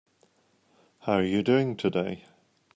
[1.01, 2.25] How are you doing today?